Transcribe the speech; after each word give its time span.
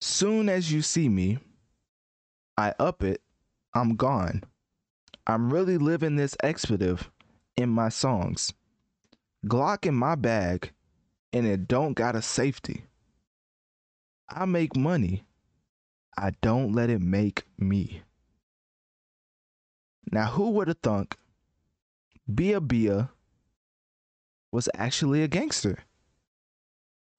Soon 0.00 0.48
as 0.48 0.72
you 0.72 0.80
see 0.82 1.08
me, 1.08 1.38
I 2.56 2.74
up 2.78 3.02
it, 3.02 3.20
I'm 3.74 3.96
gone. 3.96 4.42
I'm 5.26 5.52
really 5.52 5.76
living 5.76 6.16
this 6.16 6.36
expletive 6.42 7.10
in 7.56 7.68
my 7.68 7.88
songs. 7.88 8.52
Glock 9.46 9.86
in 9.86 9.94
my 9.94 10.14
bag, 10.14 10.72
and 11.32 11.46
it 11.46 11.68
don't 11.68 11.92
got 11.92 12.16
a 12.16 12.22
safety. 12.22 12.84
I 14.28 14.44
make 14.46 14.74
money. 14.74 15.24
I 16.16 16.32
don't 16.42 16.72
let 16.72 16.90
it 16.90 17.00
make 17.00 17.44
me. 17.58 18.02
Now, 20.10 20.26
who 20.26 20.50
would 20.50 20.68
have 20.68 20.78
thunk 20.78 21.16
Bia 22.32 22.60
Bia 22.60 23.10
was 24.50 24.68
actually 24.74 25.22
a 25.22 25.28
gangster? 25.28 25.80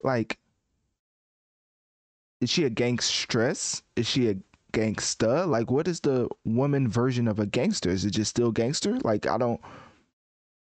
Like, 0.02 0.38
is 2.40 2.50
she 2.50 2.64
a 2.64 2.70
gangstress? 2.70 3.82
Is 3.96 4.06
she 4.06 4.28
a 4.30 4.36
gangsta? 4.72 5.46
Like, 5.46 5.70
what 5.70 5.88
is 5.88 6.00
the 6.00 6.28
woman 6.44 6.88
version 6.88 7.28
of 7.28 7.38
a 7.38 7.46
gangster? 7.46 7.90
Is 7.90 8.04
it 8.04 8.12
just 8.12 8.30
still 8.30 8.50
gangster? 8.50 8.98
Like, 9.00 9.26
I 9.26 9.38
don't 9.38 9.60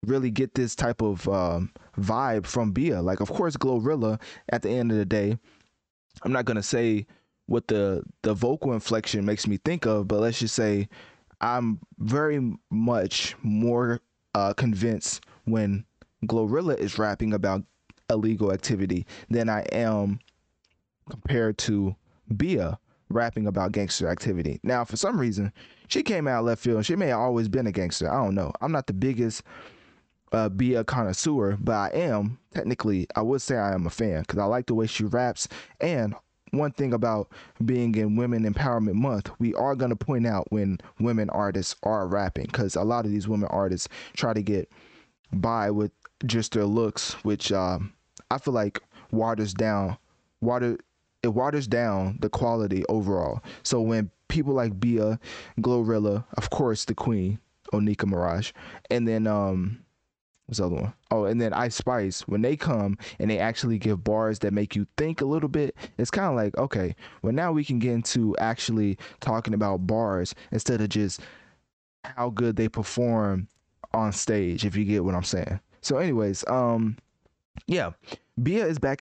really 0.04 0.30
get 0.30 0.54
this 0.54 0.74
type 0.74 1.02
of 1.02 1.28
um, 1.28 1.72
vibe 1.98 2.46
from 2.46 2.72
Bia. 2.72 3.02
Like, 3.02 3.20
of 3.20 3.30
course, 3.30 3.56
Glorilla. 3.56 4.20
At 4.50 4.62
the 4.62 4.70
end 4.70 4.90
of 4.92 4.98
the 4.98 5.04
day, 5.04 5.38
I'm 6.22 6.32
not 6.32 6.44
gonna 6.44 6.62
say 6.62 7.06
what 7.46 7.68
the 7.68 8.02
the 8.22 8.34
vocal 8.34 8.72
inflection 8.72 9.24
makes 9.24 9.46
me 9.46 9.58
think 9.64 9.86
of, 9.86 10.08
but 10.08 10.20
let's 10.20 10.38
just 10.40 10.54
say 10.54 10.88
I'm 11.40 11.80
very 11.98 12.56
much 12.70 13.36
more 13.42 14.00
uh, 14.34 14.52
convinced 14.54 15.24
when 15.44 15.84
Glorilla 16.26 16.76
is 16.76 16.98
rapping 16.98 17.32
about 17.32 17.62
illegal 18.10 18.52
activity 18.52 19.06
than 19.28 19.48
I 19.48 19.60
am 19.72 20.18
compared 21.08 21.58
to 21.58 21.96
Bia 22.36 22.78
rapping 23.10 23.46
about 23.46 23.72
gangster 23.72 24.08
activity. 24.08 24.60
Now, 24.62 24.84
for 24.84 24.96
some 24.96 25.18
reason, 25.18 25.52
she 25.88 26.02
came 26.02 26.28
out 26.28 26.44
left 26.44 26.62
field. 26.62 26.84
She 26.84 26.96
may 26.96 27.08
have 27.08 27.18
always 27.18 27.48
been 27.48 27.66
a 27.66 27.72
gangster. 27.72 28.10
I 28.10 28.22
don't 28.22 28.34
know. 28.34 28.52
I'm 28.60 28.72
not 28.72 28.86
the 28.86 28.92
biggest 28.92 29.42
uh, 30.32 30.48
Bia 30.48 30.84
connoisseur, 30.84 31.56
but 31.60 31.72
I 31.72 31.90
am 31.94 32.38
technically. 32.52 33.06
I 33.16 33.22
would 33.22 33.40
say 33.40 33.56
I 33.56 33.72
am 33.72 33.86
a 33.86 33.90
fan 33.90 34.22
because 34.22 34.38
I 34.38 34.44
like 34.44 34.66
the 34.66 34.74
way 34.74 34.86
she 34.86 35.04
raps. 35.04 35.48
And 35.80 36.14
one 36.50 36.72
thing 36.72 36.92
about 36.92 37.30
being 37.64 37.94
in 37.94 38.16
Women 38.16 38.50
Empowerment 38.50 38.94
Month, 38.94 39.30
we 39.38 39.54
are 39.54 39.74
going 39.74 39.90
to 39.90 39.96
point 39.96 40.26
out 40.26 40.50
when 40.50 40.78
women 41.00 41.30
artists 41.30 41.76
are 41.82 42.06
rapping 42.06 42.46
because 42.46 42.76
a 42.76 42.84
lot 42.84 43.04
of 43.04 43.10
these 43.10 43.28
women 43.28 43.48
artists 43.50 43.88
try 44.14 44.32
to 44.32 44.42
get 44.42 44.70
by 45.32 45.70
with 45.70 45.92
just 46.26 46.52
their 46.52 46.64
looks, 46.64 47.12
which 47.24 47.52
um, 47.52 47.92
I 48.30 48.38
feel 48.38 48.54
like 48.54 48.82
waters 49.10 49.54
down 49.54 49.96
water 50.40 50.78
it 51.22 51.28
waters 51.28 51.66
down 51.66 52.18
the 52.20 52.28
quality 52.28 52.84
overall. 52.88 53.42
So 53.62 53.80
when 53.80 54.10
people 54.28 54.54
like 54.54 54.78
Bia, 54.78 55.18
Glorilla, 55.60 56.24
of 56.36 56.50
course 56.50 56.84
the 56.84 56.94
Queen, 56.94 57.38
Onika 57.72 58.06
Maraj, 58.08 58.52
and 58.90 59.06
then 59.06 59.26
um 59.26 59.80
what's 60.46 60.58
the 60.58 60.66
other 60.66 60.76
one? 60.76 60.94
Oh, 61.10 61.24
and 61.24 61.40
then 61.40 61.52
Ice 61.52 61.74
Spice, 61.74 62.22
when 62.22 62.40
they 62.40 62.56
come 62.56 62.96
and 63.18 63.30
they 63.30 63.38
actually 63.38 63.78
give 63.78 64.02
bars 64.02 64.38
that 64.40 64.54
make 64.54 64.74
you 64.74 64.86
think 64.96 65.20
a 65.20 65.26
little 65.26 65.48
bit, 65.48 65.76
it's 65.98 66.10
kind 66.10 66.28
of 66.28 66.36
like, 66.36 66.56
okay, 66.56 66.94
well 67.22 67.32
now 67.32 67.52
we 67.52 67.64
can 67.64 67.78
get 67.78 67.92
into 67.92 68.36
actually 68.38 68.96
talking 69.20 69.54
about 69.54 69.86
bars 69.86 70.34
instead 70.50 70.80
of 70.80 70.88
just 70.88 71.20
how 72.04 72.30
good 72.30 72.56
they 72.56 72.68
perform 72.68 73.48
on 73.92 74.12
stage, 74.12 74.64
if 74.64 74.76
you 74.76 74.84
get 74.84 75.04
what 75.04 75.14
I'm 75.14 75.24
saying. 75.24 75.60
So, 75.80 75.98
anyways, 75.98 76.44
um, 76.48 76.96
yeah, 77.66 77.92
Bia 78.42 78.66
is 78.66 78.78
back 78.78 79.02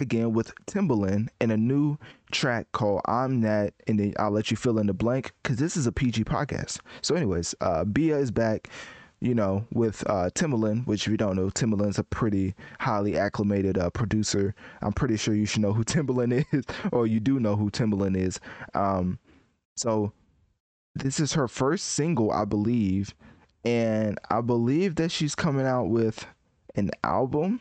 Again 0.00 0.32
with 0.32 0.54
Timbaland 0.66 1.28
and 1.40 1.52
a 1.52 1.56
new 1.56 1.98
track 2.30 2.66
called 2.72 3.02
I'm 3.06 3.40
That, 3.42 3.74
and 3.86 3.98
then 3.98 4.14
I'll 4.18 4.30
let 4.30 4.50
you 4.50 4.56
fill 4.56 4.78
in 4.78 4.86
the 4.86 4.94
blank 4.94 5.32
because 5.42 5.58
this 5.58 5.76
is 5.76 5.86
a 5.86 5.92
PG 5.92 6.24
podcast. 6.24 6.80
So, 7.02 7.14
anyways, 7.14 7.54
uh, 7.60 7.84
Bia 7.84 8.16
is 8.18 8.30
back, 8.30 8.68
you 9.20 9.34
know, 9.34 9.66
with 9.72 10.08
uh, 10.08 10.30
Timbaland, 10.34 10.86
which 10.86 11.06
if 11.06 11.10
you 11.10 11.16
don't 11.16 11.36
know, 11.36 11.46
Timbaland's 11.46 11.98
a 11.98 12.04
pretty 12.04 12.54
highly 12.80 13.16
acclimated 13.18 13.78
uh, 13.78 13.90
producer. 13.90 14.54
I'm 14.82 14.92
pretty 14.92 15.16
sure 15.16 15.34
you 15.34 15.46
should 15.46 15.62
know 15.62 15.72
who 15.72 15.84
Timbaland 15.84 16.44
is, 16.52 16.64
or 16.92 17.06
you 17.06 17.20
do 17.20 17.40
know 17.40 17.56
who 17.56 17.70
Timbaland 17.70 18.16
is. 18.16 18.40
Um, 18.74 19.18
so, 19.76 20.12
this 20.94 21.20
is 21.20 21.34
her 21.34 21.48
first 21.48 21.86
single, 21.86 22.30
I 22.32 22.44
believe, 22.44 23.14
and 23.64 24.18
I 24.30 24.40
believe 24.40 24.94
that 24.96 25.10
she's 25.10 25.34
coming 25.34 25.66
out 25.66 25.88
with 25.88 26.26
an 26.74 26.90
album 27.02 27.60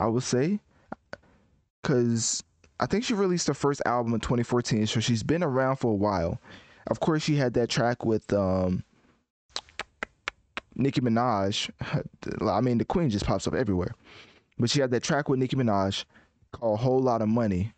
I 0.00 0.06
would 0.06 0.22
say, 0.22 0.60
because 1.82 2.42
I 2.80 2.86
think 2.86 3.04
she 3.04 3.12
released 3.12 3.46
her 3.48 3.54
first 3.54 3.82
album 3.84 4.14
in 4.14 4.20
2014, 4.20 4.86
so 4.86 4.98
she's 4.98 5.22
been 5.22 5.42
around 5.42 5.76
for 5.76 5.92
a 5.92 5.94
while. 5.94 6.40
Of 6.86 7.00
course, 7.00 7.22
she 7.22 7.36
had 7.36 7.52
that 7.54 7.68
track 7.68 8.06
with 8.06 8.32
um, 8.32 8.82
Nicki 10.74 11.02
Minaj. 11.02 11.70
I 12.48 12.60
mean, 12.62 12.78
the 12.78 12.86
Queen 12.86 13.10
just 13.10 13.26
pops 13.26 13.46
up 13.46 13.54
everywhere, 13.54 13.94
but 14.58 14.70
she 14.70 14.80
had 14.80 14.90
that 14.92 15.02
track 15.02 15.28
with 15.28 15.38
Nicki 15.38 15.56
Minaj 15.56 16.06
called 16.52 16.80
"Whole 16.80 17.00
Lot 17.00 17.20
of 17.20 17.28
Money," 17.28 17.74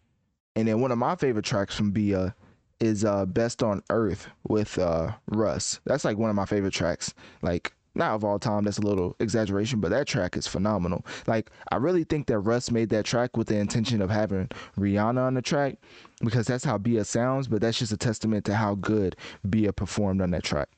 and 0.55 0.69
then 0.69 0.81
one 0.81 0.93
of 0.93 0.99
my 0.99 1.17
favorite 1.17 1.45
tracks 1.45 1.75
from 1.75 1.91
Bia 1.91 2.37
is 2.79 3.05
uh, 3.05 3.27
"Best 3.27 3.65
on 3.65 3.83
Earth" 3.91 4.29
with 4.47 4.79
uh, 4.79 5.11
Russ. 5.27 5.81
That's 5.85 6.05
like 6.05 6.17
one 6.17 6.31
of 6.31 6.37
my 6.37 6.47
favorite 6.47 6.73
tracks. 6.73 7.13
Like 7.43 7.75
not 7.95 8.15
of 8.15 8.25
all 8.25 8.39
time 8.39 8.65
that's 8.65 8.79
a 8.79 8.83
little 8.83 9.17
exaggeration 9.21 9.81
but 9.81 9.91
that 9.91 10.07
track 10.07 10.37
is 10.37 10.47
phenomenal. 10.47 11.05
Like 11.27 11.51
i 11.71 11.77
really 11.77 12.05
think 12.05 12.27
that 12.27 12.39
russ 12.39 12.71
made 12.71 12.91
that 12.91 13.05
track 13.05 13.37
with 13.37 13.49
the 13.49 13.57
intention 13.57 14.03
of 14.03 14.11
having 14.11 14.49
rihanna 14.79 15.27
on 15.27 15.35
the 15.35 15.43
track 15.43 15.77
because 16.23 16.47
that's 16.47 16.65
how 16.65 16.79
bia 16.79 17.05
sounds 17.05 17.49
but 17.49 17.61
that's 17.61 17.79
just 17.79 17.93
a 17.93 17.97
testament 17.97 18.45
to 18.47 18.55
how 18.55 18.75
good 18.77 19.17
bia 19.49 19.73
performed 19.73 20.21
on 20.21 20.31
that 20.31 20.43
track. 20.43 20.69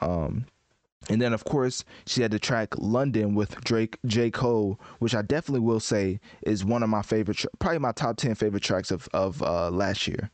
Um, 0.00 0.46
and 1.08 1.20
then 1.20 1.32
of 1.32 1.44
course 1.44 1.84
she 2.06 2.22
had 2.22 2.30
the 2.30 2.38
track 2.38 2.76
london 2.76 3.34
with 3.34 3.58
drake 3.64 3.98
j. 4.06 4.30
Cole 4.30 4.78
which 4.98 5.14
i 5.14 5.22
definitely 5.22 5.60
will 5.60 5.80
say 5.80 6.20
is 6.42 6.64
one 6.64 6.82
of 6.82 6.90
my 6.90 7.02
favorite 7.02 7.44
probably 7.58 7.78
my 7.78 7.92
top 7.92 8.16
10 8.16 8.34
favorite 8.34 8.62
tracks 8.62 8.90
of, 8.90 9.08
of 9.14 9.42
uh, 9.42 9.70
last 9.70 10.06
year 10.06 10.30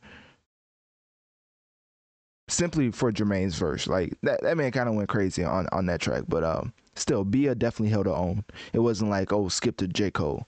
simply 2.48 2.90
for 2.90 3.12
Jermaine's 3.12 3.56
verse. 3.56 3.86
Like 3.86 4.16
that, 4.22 4.42
that 4.42 4.56
man 4.56 4.70
kind 4.70 4.88
of 4.88 4.94
went 4.94 5.08
crazy 5.08 5.44
on 5.44 5.66
on 5.72 5.86
that 5.86 6.00
track, 6.00 6.24
but 6.28 6.44
um, 6.44 6.72
still, 6.94 7.24
Bia 7.24 7.54
definitely 7.54 7.90
held 7.90 8.06
her 8.06 8.12
own. 8.12 8.44
It 8.72 8.80
wasn't 8.80 9.10
like 9.10 9.32
oh, 9.32 9.48
skip 9.48 9.76
to 9.78 9.88
J 9.88 10.10
Cole, 10.10 10.46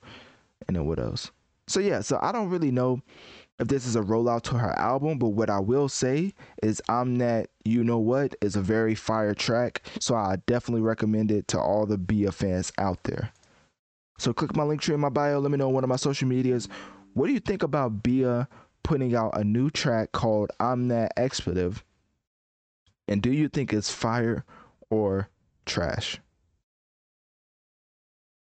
and 0.67 0.77
then 0.77 0.87
what 0.87 0.99
else? 0.99 1.31
So 1.67 1.81
yeah, 1.81 2.01
so 2.01 2.19
I 2.23 2.33
don't 2.33 2.49
really 2.49 2.71
know 2.71 3.03
if 3.59 3.69
this 3.69 3.87
is 3.87 3.97
a 3.97 4.01
rollout 4.01 4.43
to 4.43 4.59
her 4.59 4.79
album, 4.79 5.19
but 5.19 5.31
what 5.31 5.51
I 5.51 5.59
will 5.59 5.89
say 5.89 6.33
is 6.63 6.81
I'm 6.89 7.17
that 7.17 7.51
you 7.65 7.83
know 7.83 7.99
what 7.99 8.35
is 8.41 8.57
a 8.57 8.63
very 8.63 8.95
fire 8.95 9.35
track, 9.35 9.83
so 10.01 10.15
I 10.15 10.37
definitely 10.47 10.83
recommend 10.83 11.31
it 11.31 11.49
to 11.49 11.61
all 11.61 11.85
the 11.85 11.99
Bia 11.99 12.33
fans 12.33 12.73
out 12.79 13.03
there. 13.05 13.33
So 14.19 14.33
click 14.33 14.57
my 14.57 14.65
Linktree 14.65 14.95
in 14.95 15.01
my 15.01 15.11
bio. 15.11 15.39
Let 15.39 15.51
me 15.51 15.59
know 15.59 15.69
on 15.69 15.75
one 15.75 15.85
of 15.85 15.89
my 15.89 15.97
social 15.97 16.27
medias. 16.27 16.69
What 17.15 17.29
do 17.29 17.33
you 17.33 17.41
think 17.41 17.63
about 17.63 18.03
Bia 18.03 18.49
putting 18.89 19.15
out 19.15 19.39
a 19.39 19.45
new 19.45 19.69
track 19.69 20.13
called 20.13 20.51
I'm 20.59 20.89
That 20.89 21.13
Expletive 21.15 21.85
and 23.07 23.21
do 23.21 23.31
you 23.31 23.49
think 23.49 23.71
it's 23.71 23.93
fire 23.93 24.47
or 24.89 25.29
trash? 25.67 26.19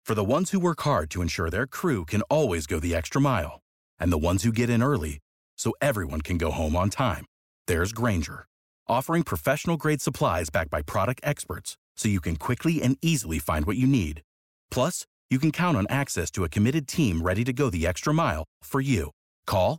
For 0.02 0.14
the 0.14 0.24
ones 0.24 0.50
who 0.50 0.58
work 0.58 0.80
hard 0.80 1.10
to 1.10 1.20
ensure 1.20 1.50
their 1.50 1.66
crew 1.66 2.06
can 2.06 2.22
always 2.22 2.66
go 2.66 2.80
the 2.80 2.94
extra 2.94 3.20
mile, 3.20 3.60
and 3.98 4.10
the 4.10 4.24
ones 4.30 4.42
who 4.42 4.50
get 4.50 4.70
in 4.70 4.82
early 4.82 5.18
so 5.58 5.74
everyone 5.82 6.22
can 6.22 6.38
go 6.38 6.50
home 6.50 6.74
on 6.74 6.88
time. 6.88 7.26
There's 7.66 7.92
Grainger, 7.92 8.46
offering 8.88 9.24
professional 9.24 9.76
grade 9.76 10.00
supplies 10.00 10.48
backed 10.48 10.70
by 10.70 10.80
product 10.80 11.20
experts 11.22 11.76
so 11.96 12.08
you 12.08 12.20
can 12.22 12.36
quickly 12.36 12.80
and 12.80 12.96
easily 13.02 13.38
find 13.38 13.66
what 13.66 13.76
you 13.76 13.86
need. 13.86 14.22
Plus, 14.70 15.04
you 15.28 15.38
can 15.38 15.52
count 15.52 15.76
on 15.76 15.86
access 15.90 16.30
to 16.30 16.44
a 16.44 16.48
committed 16.48 16.88
team 16.88 17.20
ready 17.20 17.44
to 17.44 17.52
go 17.52 17.68
the 17.68 17.86
extra 17.86 18.14
mile 18.14 18.44
for 18.62 18.80
you. 18.80 19.10
Call, 19.46 19.78